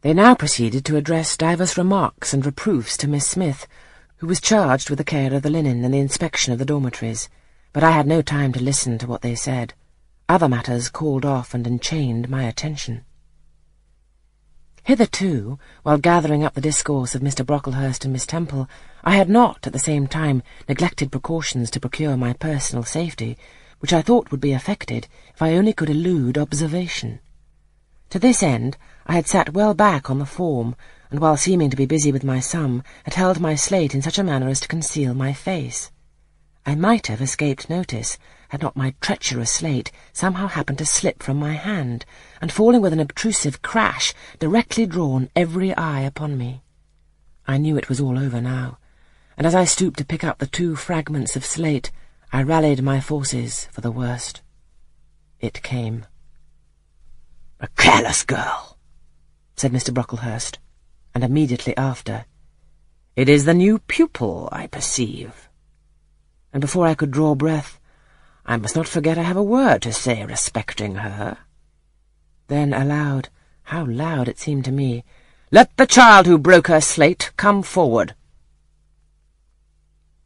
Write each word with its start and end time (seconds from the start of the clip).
They 0.00 0.14
now 0.14 0.36
proceeded 0.36 0.84
to 0.84 0.96
address 0.96 1.36
divers 1.36 1.76
remarks 1.76 2.32
and 2.32 2.46
reproofs 2.46 2.96
to 2.98 3.08
Miss 3.08 3.26
Smith, 3.26 3.66
who 4.18 4.28
was 4.28 4.40
charged 4.40 4.90
with 4.90 4.98
the 4.98 5.04
care 5.04 5.34
of 5.34 5.42
the 5.42 5.50
linen 5.50 5.84
and 5.84 5.92
the 5.92 5.98
inspection 5.98 6.52
of 6.52 6.60
the 6.60 6.64
dormitories, 6.64 7.28
but 7.72 7.82
I 7.82 7.90
had 7.90 8.06
no 8.06 8.22
time 8.22 8.52
to 8.52 8.62
listen 8.62 8.98
to 8.98 9.08
what 9.08 9.22
they 9.22 9.34
said. 9.34 9.74
Other 10.28 10.48
matters 10.48 10.88
called 10.88 11.24
off 11.24 11.52
and 11.52 11.66
enchained 11.66 12.28
my 12.28 12.44
attention. 12.44 13.04
Hitherto, 14.84 15.58
while 15.82 15.98
gathering 15.98 16.44
up 16.44 16.54
the 16.54 16.60
discourse 16.60 17.16
of 17.16 17.20
Mr. 17.20 17.44
Brocklehurst 17.44 18.04
and 18.04 18.12
Miss 18.12 18.24
Temple, 18.24 18.68
I 19.02 19.16
had 19.16 19.28
not, 19.28 19.66
at 19.66 19.72
the 19.72 19.80
same 19.80 20.06
time, 20.06 20.44
neglected 20.68 21.10
precautions 21.10 21.72
to 21.72 21.80
procure 21.80 22.16
my 22.16 22.34
personal 22.34 22.84
safety, 22.84 23.36
which 23.80 23.92
I 23.92 24.02
thought 24.02 24.30
would 24.30 24.40
be 24.40 24.52
effected 24.52 25.08
if 25.34 25.42
I 25.42 25.54
only 25.54 25.72
could 25.72 25.90
elude 25.90 26.38
observation. 26.38 27.18
To 28.10 28.18
this 28.18 28.42
end, 28.42 28.78
I 29.06 29.14
had 29.14 29.26
sat 29.26 29.52
well 29.52 29.74
back 29.74 30.08
on 30.08 30.18
the 30.18 30.24
form, 30.24 30.76
and 31.10 31.20
while 31.20 31.36
seeming 31.36 31.68
to 31.68 31.76
be 31.76 31.84
busy 31.84 32.10
with 32.10 32.24
my 32.24 32.40
sum, 32.40 32.82
had 33.04 33.12
held 33.14 33.38
my 33.38 33.54
slate 33.54 33.94
in 33.94 34.00
such 34.00 34.18
a 34.18 34.24
manner 34.24 34.48
as 34.48 34.60
to 34.60 34.68
conceal 34.68 35.12
my 35.12 35.34
face. 35.34 35.90
I 36.64 36.74
might 36.74 37.08
have 37.08 37.20
escaped 37.20 37.68
notice, 37.68 38.16
had 38.48 38.62
not 38.62 38.76
my 38.76 38.94
treacherous 39.02 39.50
slate 39.52 39.92
somehow 40.14 40.46
happened 40.46 40.78
to 40.78 40.86
slip 40.86 41.22
from 41.22 41.38
my 41.38 41.52
hand, 41.52 42.06
and 42.40 42.50
falling 42.50 42.80
with 42.80 42.94
an 42.94 43.00
obtrusive 43.00 43.60
crash, 43.60 44.14
directly 44.38 44.86
drawn 44.86 45.28
every 45.36 45.74
eye 45.76 46.00
upon 46.00 46.38
me. 46.38 46.62
I 47.46 47.58
knew 47.58 47.76
it 47.76 47.90
was 47.90 48.00
all 48.00 48.18
over 48.18 48.40
now, 48.40 48.78
and 49.36 49.46
as 49.46 49.54
I 49.54 49.64
stooped 49.64 49.98
to 49.98 50.04
pick 50.06 50.24
up 50.24 50.38
the 50.38 50.46
two 50.46 50.76
fragments 50.76 51.36
of 51.36 51.44
slate, 51.44 51.92
I 52.32 52.42
rallied 52.42 52.82
my 52.82 53.00
forces 53.00 53.66
for 53.70 53.82
the 53.82 53.92
worst. 53.92 54.40
It 55.40 55.62
came. 55.62 56.06
A 57.60 57.66
careless 57.76 58.22
girl, 58.22 58.78
said 59.56 59.72
Mr. 59.72 59.92
Brocklehurst, 59.92 60.58
and 61.12 61.24
immediately 61.24 61.76
after, 61.76 62.24
It 63.16 63.28
is 63.28 63.46
the 63.46 63.54
new 63.54 63.80
pupil, 63.80 64.48
I 64.52 64.68
perceive. 64.68 65.48
And 66.52 66.60
before 66.60 66.86
I 66.86 66.94
could 66.94 67.10
draw 67.10 67.34
breath, 67.34 67.80
I 68.46 68.58
must 68.58 68.76
not 68.76 68.86
forget 68.86 69.18
I 69.18 69.22
have 69.22 69.36
a 69.36 69.42
word 69.42 69.82
to 69.82 69.92
say 69.92 70.24
respecting 70.24 70.96
her. 70.96 71.38
Then 72.46 72.72
aloud, 72.72 73.28
how 73.64 73.84
loud 73.84 74.28
it 74.28 74.38
seemed 74.38 74.64
to 74.66 74.72
me, 74.72 75.04
Let 75.50 75.76
the 75.76 75.86
child 75.86 76.26
who 76.26 76.38
broke 76.38 76.68
her 76.68 76.80
slate 76.80 77.32
come 77.36 77.64
forward. 77.64 78.14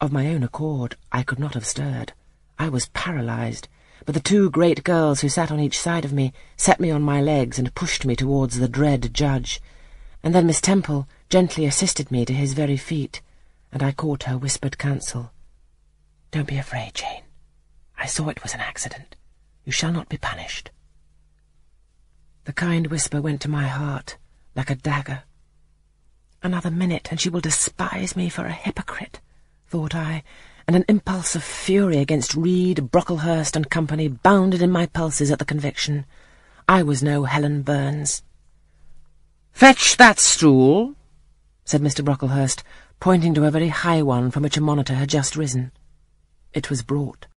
Of 0.00 0.12
my 0.12 0.28
own 0.28 0.42
accord, 0.42 0.96
I 1.12 1.22
could 1.24 1.38
not 1.38 1.52
have 1.54 1.66
stirred. 1.66 2.14
I 2.58 2.70
was 2.70 2.88
paralyzed 2.88 3.68
but 4.04 4.14
the 4.14 4.20
two 4.20 4.50
great 4.50 4.84
girls 4.84 5.20
who 5.20 5.28
sat 5.28 5.50
on 5.50 5.60
each 5.60 5.78
side 5.78 6.04
of 6.04 6.12
me 6.12 6.32
set 6.56 6.80
me 6.80 6.90
on 6.90 7.02
my 7.02 7.20
legs 7.20 7.58
and 7.58 7.74
pushed 7.74 8.04
me 8.04 8.16
towards 8.16 8.58
the 8.58 8.68
dread 8.68 9.12
judge, 9.12 9.60
and 10.22 10.34
then 10.34 10.46
Miss 10.46 10.60
Temple 10.60 11.08
gently 11.28 11.66
assisted 11.66 12.10
me 12.10 12.24
to 12.24 12.32
his 12.32 12.54
very 12.54 12.76
feet, 12.76 13.20
and 13.72 13.82
I 13.82 13.92
caught 13.92 14.24
her 14.24 14.38
whispered 14.38 14.78
counsel. 14.78 15.32
Don't 16.30 16.48
be 16.48 16.58
afraid, 16.58 16.94
Jane. 16.94 17.22
I 17.98 18.06
saw 18.06 18.28
it 18.28 18.42
was 18.42 18.54
an 18.54 18.60
accident. 18.60 19.16
You 19.64 19.72
shall 19.72 19.92
not 19.92 20.08
be 20.08 20.16
punished. 20.16 20.70
The 22.44 22.52
kind 22.52 22.86
whisper 22.86 23.20
went 23.20 23.40
to 23.42 23.50
my 23.50 23.66
heart 23.66 24.16
like 24.54 24.70
a 24.70 24.74
dagger. 24.74 25.22
Another 26.42 26.70
minute, 26.70 27.08
and 27.10 27.20
she 27.20 27.28
will 27.28 27.40
despise 27.40 28.16
me 28.16 28.28
for 28.28 28.46
a 28.46 28.52
hypocrite, 28.52 29.20
thought 29.68 29.94
I, 29.94 30.22
and 30.68 30.76
an 30.76 30.84
impulse 30.86 31.34
of 31.34 31.42
fury 31.42 31.96
against 31.96 32.34
Reed, 32.34 32.90
Brocklehurst 32.92 33.56
and 33.56 33.70
company 33.70 34.06
bounded 34.06 34.60
in 34.60 34.70
my 34.70 34.84
pulses 34.84 35.30
at 35.30 35.38
the 35.38 35.46
conviction. 35.46 36.04
I 36.68 36.82
was 36.82 37.02
no 37.02 37.24
Helen 37.24 37.62
Burns. 37.62 38.22
Fetch 39.50 39.96
that 39.96 40.20
stool, 40.20 40.94
said 41.64 41.80
Mr. 41.80 42.04
Brocklehurst, 42.04 42.62
pointing 43.00 43.32
to 43.32 43.46
a 43.46 43.50
very 43.50 43.68
high 43.68 44.02
one 44.02 44.30
from 44.30 44.42
which 44.42 44.58
a 44.58 44.60
monitor 44.60 44.92
had 44.92 45.08
just 45.08 45.36
risen. 45.36 45.72
It 46.52 46.68
was 46.68 46.82
brought. 46.82 47.26